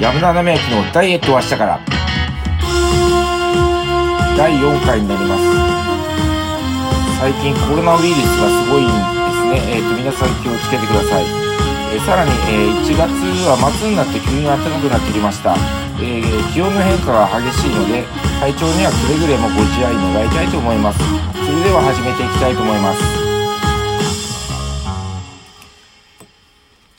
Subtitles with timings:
[0.00, 1.78] やぶななめ焼きのダイエットは明日から。
[4.32, 5.44] 第4回になります。
[7.20, 9.76] 最近コロナウイルスがすごいんですね。
[9.76, 11.24] えっ、と皆さん気をつけてください、
[11.92, 13.12] えーさらに、えー1月
[13.44, 15.52] は末になって急に暖かくなってきました、
[16.00, 18.00] えー気温の変化が激しいので
[18.40, 20.98] 体調にはくれぐれもご自愛願いたいと思います。
[21.44, 23.19] それでは始めていきたいと思います。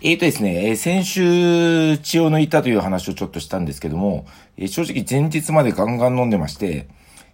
[0.00, 4.26] えーとですね、えー先週血を抜いたという話をちょっとしたんですけども、
[4.56, 6.86] えー正直前日までガンガン飲んでまして、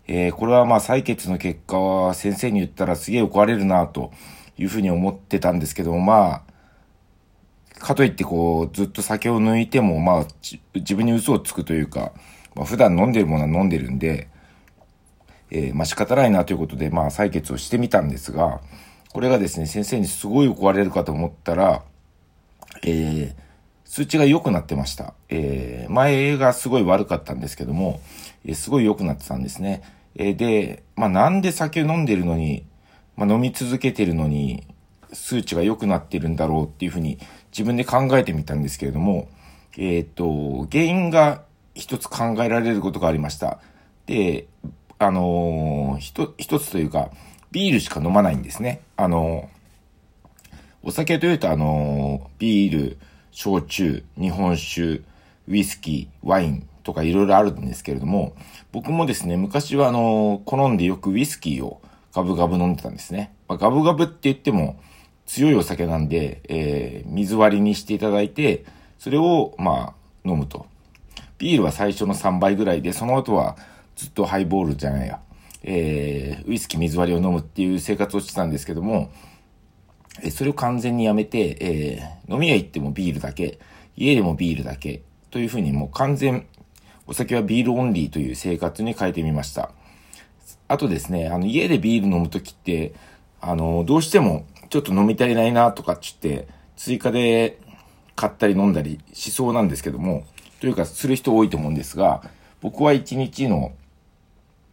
[0.06, 4.12] えこれはまあ採血の結果は先生に言ったらすげえ怒られるなと
[4.56, 6.42] いうふうに思ってたんですけども、ま
[7.76, 10.26] あ、かといってこう、ずっと酒を抜いても、まあ、
[10.74, 12.12] 自分に嘘をつくというか、
[12.54, 14.28] まあ普段飲んでるものは飲んでるんで、
[15.50, 18.62] えまあ仕方ないなということで、まあ採血をしてみたんですが、
[19.12, 21.82] これがですね、先生にすごい怒られるかと思ったら、
[22.84, 23.44] えー
[23.86, 25.14] 数値が良くなってました。
[25.28, 28.00] えー前がすごい悪かったんですけども、
[28.44, 29.82] えーすごい良くなってたんですね。
[30.16, 32.64] えーで、まあ、なんで酒飲んでるのに、
[33.16, 34.66] まあ、飲み続けてるのに、
[35.12, 37.18] 数値が良くなってるんだろうっていうふうに
[37.52, 39.28] 自分で考えてみたんですけれども、
[39.78, 41.42] えっ、と、原因が
[41.74, 43.60] 一つ考えられることがありました。
[44.06, 44.46] で、
[44.98, 47.10] あのー一つというか、
[47.52, 48.80] ビールしか飲まないんですね。
[48.96, 49.63] あのー
[50.86, 52.98] お酒というと、あの、ビール、
[53.30, 55.00] 焼酎、日本酒、
[55.48, 58.34] ウイスキー、ワインとかいろいろあるんですけれども、
[58.70, 61.80] 僕もですね、昔はあの、好んでよくウイスキーを
[62.12, 63.32] ガブガブ飲んでたんですね。
[63.48, 64.78] まあ、ガブガブって言っても
[65.24, 68.66] 強いお酒なんで、えー水割りにしていただいて、
[68.98, 69.94] それを、ま
[70.26, 70.66] あ、飲むと。
[71.38, 73.56] ビールは最初の3倍ぐらいで、その後は
[73.96, 75.18] ずっとハイボールじゃないや、
[75.62, 79.10] えーウイスキー水割りを飲むっていう生活をしてたんですけども、
[80.22, 83.58] えそれを完全にやめて、えー飲み屋行ってもビールだけ、
[83.96, 86.46] 家でもビールだけ、というふうにもう完全、
[87.06, 89.72] お酒はビールオンリーという生活に変えてみました。
[90.68, 92.94] あとですね、あの、家でビール飲むときって、
[93.40, 97.58] あの、どうしても、ちょっと飲み足りないなとかっつって、追加で
[98.16, 100.24] 買ったり飲んだりしそうなんですけども、
[100.60, 102.22] というか、する人多いと思うんですが、
[102.62, 103.72] 僕は1日の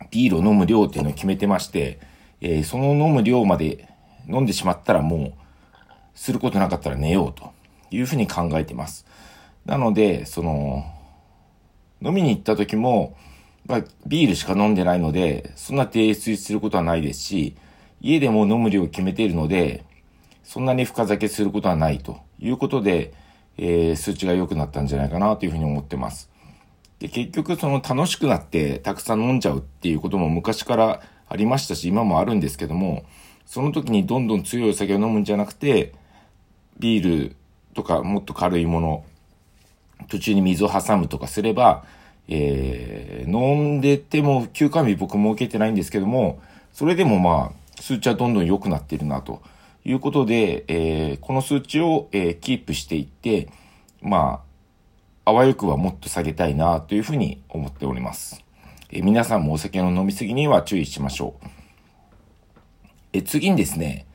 [0.09, 2.00] ビールを飲む量っていうのを決めてまして、
[2.40, 3.91] えーその飲む量まで
[4.28, 5.34] 飲んでしまったらもう、
[6.14, 7.52] することなかったら寝ようと
[7.90, 9.06] いうふうに考えてます。
[9.66, 10.84] なので、その、
[12.02, 13.16] 飲みに行った時も、
[13.66, 17.56] まあ、ビールしか飲んでないので、そんな提出することはないですし、
[18.02, 19.86] 家でも飲む量を決めているので、
[20.44, 23.14] そんなに深酒することはないということで、
[23.58, 26.30] えー数値が良くなったんじゃないかなというふうに思ってます。
[27.00, 33.06] で、結局その楽しくなってたくさん飲んじゃうっていうことも昔からありましたし、今もあるんですけども、
[33.51, 35.91] その時にどんどん強いお酒を飲むんじゃなくて、
[36.79, 37.35] ビール
[37.73, 39.03] とかもっと軽いもの、
[40.07, 41.84] 途中に水を挟むとかすれば、
[42.29, 46.41] えー飲んでても休館日僕も受けてないんですけども、
[46.72, 49.41] それでもまあ、数値はどんどん良くなってるなと
[49.84, 53.50] いうことで、えーこの数値を、えーキープしていって、
[54.01, 54.44] ま
[55.25, 58.45] あ、あわよくはもっと下げたいなというふうに思っております。
[58.91, 61.60] え皆さんもお酒の飲みすぎには注意しましょう。
[63.13, 64.05] え次にですね、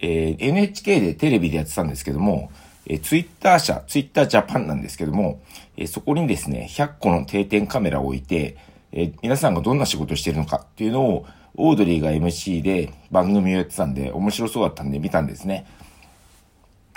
[0.00, 2.50] えー NHK でテレビでやってたんですけども、
[2.86, 5.40] えー、ツイッター社、ツイッタージャパンなんですけども、
[5.76, 8.56] えーそこにですね、100個の定点カメラを置いて、
[8.92, 11.26] えー皆さんがどんな仕事してるのかっていうのを、
[11.56, 15.66] オードリーが MC で番組をやってたんで、面白そうだったんで見たんですね。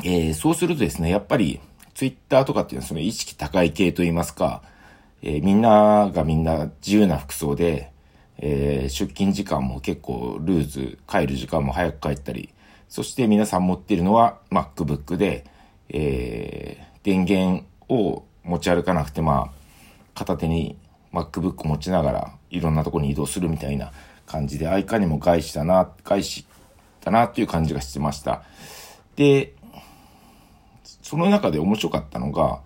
[0.03, 1.59] えーそうするとですね、やっぱり、
[1.95, 4.61] ツイッターとかっていうのはその意識高い系といいますか、
[5.21, 7.93] えーみんながみんな自由な服装で、
[8.38, 12.49] えー出勤時間も結構ルーズ、帰る時間も早く帰ったり、
[12.89, 15.45] そして皆さん持っているのは MacBook で、
[15.89, 19.51] えー電源を持ち歩かなくて、まあ、
[20.16, 20.77] 片手に
[21.11, 23.91] MacBook 持ちながらいろんなとこに移動するみたいな
[24.25, 26.45] 感じで、あいかにも外資だな、外資
[27.01, 28.44] だなっていう感じがしてました。
[29.15, 29.53] で、
[31.01, 32.62] その中で面白かったのが、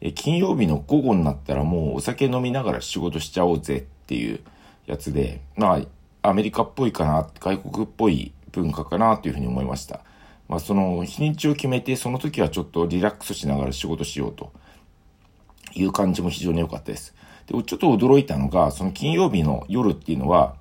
[0.00, 4.40] え金曜日の午後になったらもうお酒飲みながら仕事しちゃおうぜっていう
[4.86, 5.76] やつで、ま
[6.22, 10.00] あ、アメリカっぽいかな、外国っぽい文化かなというふうに思いました。
[10.48, 14.52] まあ、その日にちを決めて、その時はちょっとリラックスしながら仕事しようと
[15.74, 17.14] いう感じも非常に良かったです。
[17.46, 20.56] で、ちょっと驚いたのが、その金曜日の夜っていうのは、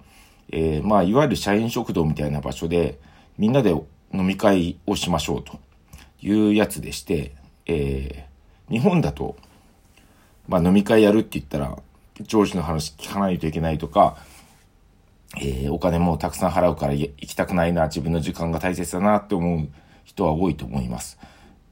[0.52, 3.00] えーまあ、いわゆる社員食堂みたいな場所で、
[3.38, 3.72] みんなで
[4.14, 5.60] 飲み会をしましょうと
[6.22, 7.36] いうやつでして、
[7.66, 8.34] えー
[8.70, 9.36] 日本だと、
[10.48, 11.78] まあ、飲み会やるって言ったら、
[12.22, 14.18] 上司の話聞かないといけないとか、
[15.38, 19.68] えーお金もたくさん払うから行きたくないな、自分の時間が大切だなって思う
[20.04, 21.18] 人は多いと思います。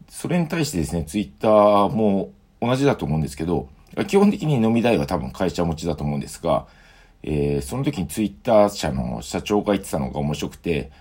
[0.10, 3.70] それに対してですね、ツイッターも同じだと思うんですけど、
[4.08, 6.68] 基本的に飲み代は多分会社持ちだと思うんですが、
[7.24, 10.92] えー、その時にツイッター社の社長が言ってたのが面白くて、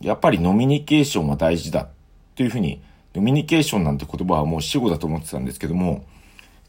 [0.00, 1.88] やっぱりノミニケーションは大事だ
[2.34, 2.82] というふうに、
[3.14, 6.04] ノミニケーションなんて言葉はもう死語だと思ってたんですけども、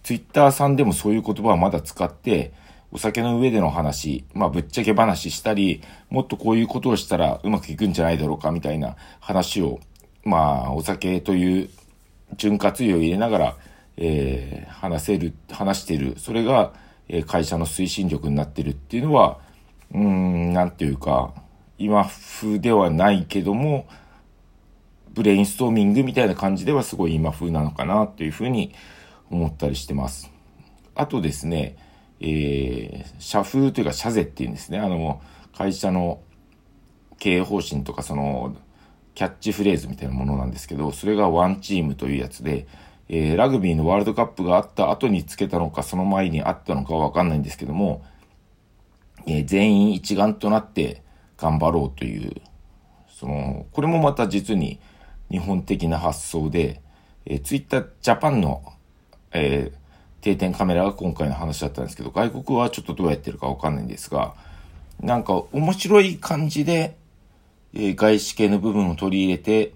[0.08, 2.54] ツイッターさんでもそういう言葉はまだ使って、
[2.94, 9.82] お酒の上での話、まあぶっちゃけ話したり、もっとこういうことをしたらうまくいくんじゃないだろうかみたいな話を、
[10.24, 11.70] まあお酒という
[12.38, 13.58] 潤滑油を入れながら、
[13.98, 16.14] えー、話せる、話してる。
[16.18, 16.72] それが、
[17.10, 19.40] えー、会社の推進力になってるっていうのは、
[19.92, 21.34] うーん、なんていうか、
[21.78, 23.88] 今風ではないけども、
[25.10, 28.74] ブレインストーミングみたいな感じではすごい今風なのかなというふうに
[29.30, 30.32] 思ったりしてます。
[30.96, 31.78] あとですね、
[32.20, 34.80] えー、社風というか社税っていうんですね。
[34.80, 35.22] あの、
[35.56, 36.20] 会社の
[37.20, 38.56] 経営方針とかその、
[39.16, 42.68] キャッチフレーズみたいなものなんですけど、それがワンチームというやつで、
[43.10, 48.06] えー、ラグビーのワールドカップがあった後につけたのか、その前にあったのかはわかんないんですけども、
[49.26, 51.02] えー、全員一丸となって
[51.38, 52.32] 頑張ろうという、
[53.10, 54.80] その、これもまた実に
[55.32, 56.82] 日本的な発想で、
[57.26, 58.74] えー、ツイッタージャパンの、
[59.32, 64.36] えー、定点カメラが今回の話だったんですけど、外国はちょっとどうやってるかわかんないんですが、
[65.00, 66.98] なんか面白い感じで、
[67.74, 69.74] えー、外資系の部分を取り入れて、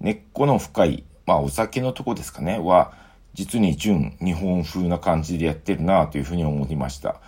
[0.00, 2.92] 根っこの深いまあお酒のとこですかね、は、
[3.34, 7.20] 実に純日本風な感じでやってるなというふうに思いました。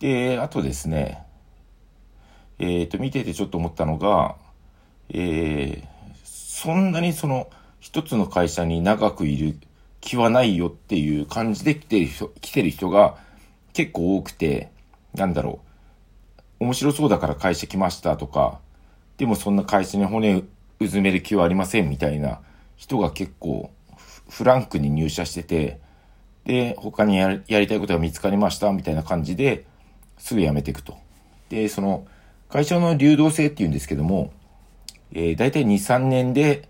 [0.00, 1.22] で、あとですね、
[2.58, 4.36] えっ、ー、と、見ててちょっと思ったのが、
[5.10, 5.84] えー、
[6.24, 9.58] そんなにその、一つの会社に長くいる
[10.00, 13.16] 気はないよっていう感じで来てる人、来てる人が
[13.72, 14.70] 結構多くて、
[15.14, 15.60] なんだろ
[16.60, 18.60] う、面白そうだから会社来ましたとか、
[19.18, 20.44] でもそんな会社に骨
[20.80, 22.40] うずめる気はありませんみたいな
[22.76, 23.70] 人が結構
[24.30, 25.80] フランクに入社してて、
[26.44, 29.66] で、他にやりたいことが見つかりましたみたいな感じで
[30.18, 30.96] すぐ辞めていくと。
[31.50, 32.06] で、その
[32.48, 34.32] 会社の流動性っていうんですけども、
[35.12, 36.68] えー、大体2、3年で、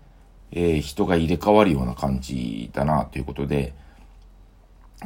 [0.51, 3.73] えー、人が入れ替わるような感じだなということで、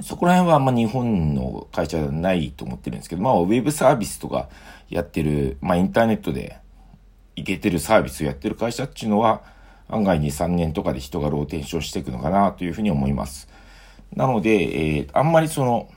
[0.02, 4.50] そこら辺はあんま日本の会社ではないと思ってるんですけど、まあ、ウェブサービスとか
[4.90, 6.58] やってる、まあ、インターネットで
[7.36, 9.44] いけてるサービスをやってる会社っていうのは、
[9.88, 13.48] 案外に3年とかで人がローテーションしていくのかなというふうに思います。
[14.16, 14.50] なので、
[14.98, 15.90] えー、あんまりその、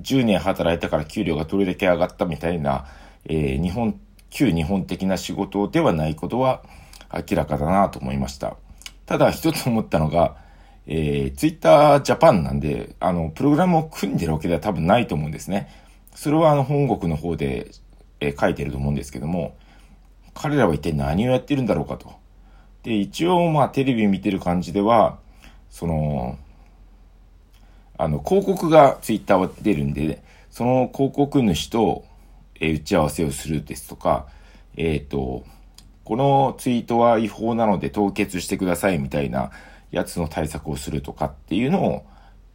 [0.00, 2.86] 10年働いたから給料がどれだけ上がったみたいな、
[3.26, 3.98] えー、日本、
[4.30, 6.62] 旧日本的な仕事ではないことは
[7.12, 8.56] 明らかだなと思いました。
[9.06, 10.36] ただ一つ思ったのが、
[10.86, 15.68] えー、ツイッタージャパンなんで、あの、プログラムを組んでるわけでは多分ないと思うんですね。
[16.14, 17.70] それはあの、本国の方で、
[18.20, 19.56] えー、書いてると思うんですけども、
[20.34, 22.12] 彼らは一体何をやってるんだろうかと。
[22.82, 25.18] で、一応まあテレビ見てる感じでは、
[25.70, 26.38] その、
[27.96, 32.04] あの、広告がツイッターは出るんで、その広告主と、
[32.60, 34.26] えー、打ち合わせをするですとか、
[34.76, 35.44] えっ、ー、と、
[36.04, 39.50] このツイートは違法なので凍結してくださいみたいな
[39.90, 42.06] やつの対策をするとかっていうのを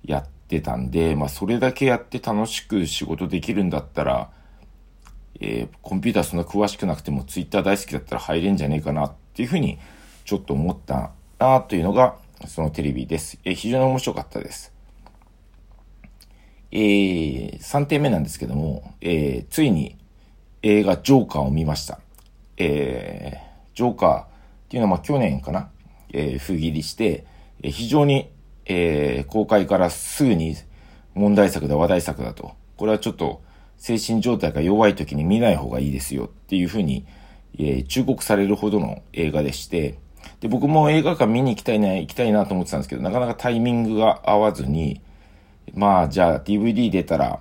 [0.06, 4.30] やってたんで、まあそれだけやって楽しく仕事できるんだったら、
[5.40, 9.80] えー、コンピューターそんな詳しくなくてもツイッター大好きだったら入れんじゃねえかなっていうふうに
[10.25, 12.15] ちょっと思ったなというのが、
[12.48, 13.39] そのテレビです。
[13.44, 14.74] え非常に面白かったです。
[16.72, 19.98] えー、3点目なんですけども、えー、ついに
[20.62, 22.00] 映画ジョーカーを見ました。
[22.60, 24.25] えー、ジョーカーっ
[24.70, 25.72] ていうのはまあ去年かな、
[26.13, 27.25] えー、封切りして、
[27.63, 28.30] えー、非常に、
[28.66, 30.56] えー、公開からすぐに
[31.16, 32.51] 問題作だ、話題作だと。
[32.78, 33.42] これはちょっと
[33.78, 36.25] 精神状態が弱い時に見ない方がいいですよ。
[36.25, 37.06] っていうふうに、
[37.58, 39.98] えー、忠告されるほどの映画でして、
[40.42, 45.01] で、僕も映画館見に行きたいな、行きたいなと思ってたんですけど、なかなかタイミングが合わずに、
[45.74, 47.39] まあ、じゃあ DVD 出たら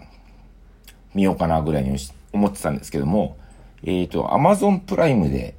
[1.15, 1.97] 見ようかなぐらいに
[2.33, 3.37] 思ってたんですけども、
[3.83, 5.55] えっ、ー、と、Amazon プライムで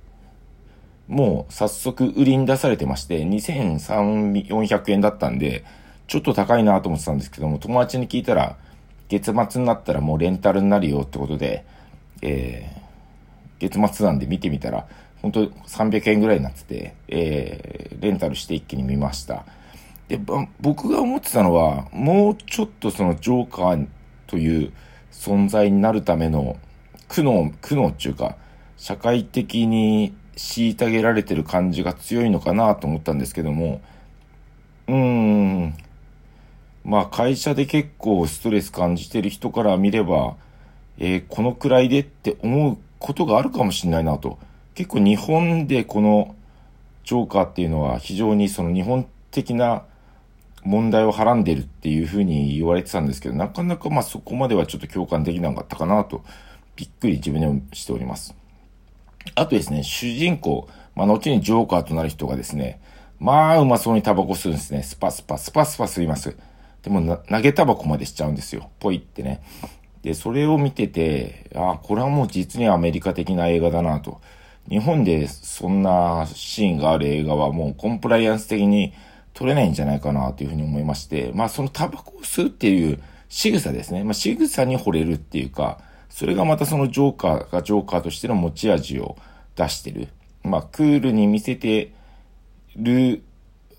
[1.09, 5.65] もう早速売りに出されてまして、2300円だったんで、
[6.07, 8.57] ちょっと高いなと思ってたんですけども、友達に聞いたら、
[9.09, 11.65] 月末になったらもうレンタルになるよってことで、
[12.21, 14.87] えー、月末なんで見てみたら、
[15.23, 19.45] 本当300円ぐらいになってて、えー、レンタルして一気に見ました。
[20.09, 20.19] で、
[20.59, 23.87] 僕が思ってたのは、もうちょっとそのジョーカー
[24.27, 24.71] という
[25.11, 26.57] 存在になるための
[27.09, 28.37] 苦悩、苦悩っていうか、
[28.77, 33.81] 社会的に虐げられてる感じが強いのかなと思ったんですけども、
[34.87, 35.73] うーん、
[36.85, 40.37] まあ会社で結構ストレス感じてる人から見れば、
[40.97, 44.37] えー、このくらいでって思うことがあるかもしれないなと。
[44.75, 46.35] 結構日本でこの
[47.03, 49.83] ジョーカーっていうのは非常にその日本的な
[50.63, 56.23] 問題をはらんでるっていうふうに言われてたんですけど、なかなかまあそこまではちょっと共感できなかったかなと、
[56.79, 58.33] びっくり自分でもしております。
[59.35, 62.79] あとですね、主人公、まあ後にジョーカーとなる人がですね、
[63.19, 64.81] まあうまそうにタバコ吸うんですね。
[64.81, 66.37] スパスパ、スパスパ吸います。
[66.81, 68.69] でも投げタバコまでしちゃうんですよ。
[68.79, 69.41] ポイってね。
[70.03, 74.21] で、それを見てて、ああ、これはもう実にアメリカ的な映画だなと。
[74.69, 78.93] 日本でそんなシーンがある映画はもうコンプライアンス的に
[79.33, 84.05] 撮れないんじゃないかなというふうに思いまして、まあそのタバコを吸うっていう仕草ですね。
[84.05, 85.79] まあ仕草に惚れるっていうか、
[86.09, 89.15] それがまたそのジョーカーがジョーカーとしての持ち味を
[89.55, 90.09] 出してる。
[90.43, 91.93] まあクールに見せて
[92.75, 93.23] る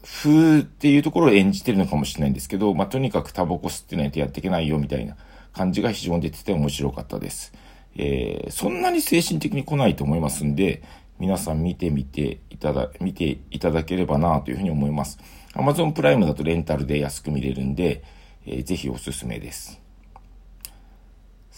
[0.03, 5.17] 風っていうところを演じてるのかもしれないんですけど、まあとにかくタバコ吸ってないとやっていけないよみたいな
[5.53, 7.53] 感じが非常に出てて面白かったです。
[7.97, 10.83] えー、そんなに精神的に来ないと思いますんで、
[11.19, 15.19] 皆さん見てみていただ、見ていただければなというふうに思います。
[15.55, 18.03] Amazon プライムだとレンタルで安く見れるんで、
[18.47, 19.81] えー、ぜひおすすめです。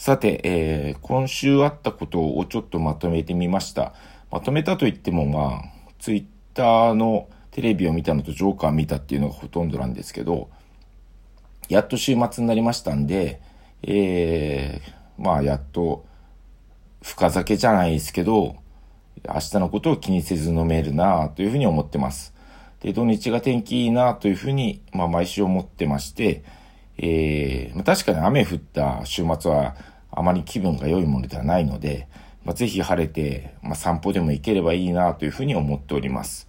[0.02, 3.94] さて、えー、今週あったことをちょっとまとめてみました。
[4.32, 10.50] まとめたといっても、まあ、ツイッターのテレビを見たのとジョーカー見たっていうのがほとんどなんですけど、
[11.68, 13.40] やっと週末になりましたんで、
[13.84, 16.04] えー、まあ、やっと、
[17.02, 18.56] 深酒じゃないですけど、
[19.24, 22.34] 明日のことを気にせず飲めるなというふうに思ってます。
[22.80, 26.42] で、土日が天気いいなというふうに、まあ、毎週思ってまして、
[26.98, 29.76] えー、確かに雨降った週末は
[30.12, 32.06] あまり気分が良いものではないので、
[32.44, 36.48] まあ、ぜひ晴れて、まあ、散歩でも行ければいいなというふうに思っております。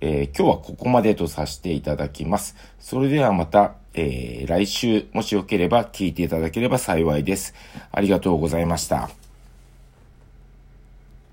[0.00, 2.56] えー、今日はここまでとさせていただきます。
[2.78, 7.54] それではまた、えー、来週、もしよければ聞いていただければ幸いです。
[7.92, 9.19] ありがとうございました。